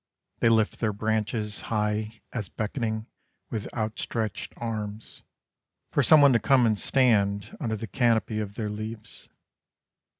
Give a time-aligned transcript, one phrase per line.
[0.39, 3.05] They lift their branches High as beckoning
[3.51, 5.21] With outstretched arms,
[5.91, 9.29] For some one to come and stand Under the canopy of their leaves.